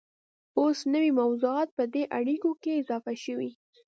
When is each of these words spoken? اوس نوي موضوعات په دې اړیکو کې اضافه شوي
اوس 0.59 0.79
نوي 0.93 1.11
موضوعات 1.19 1.69
په 1.77 1.83
دې 1.93 2.03
اړیکو 2.17 2.51
کې 2.61 2.79
اضافه 2.81 3.13
شوي 3.23 3.51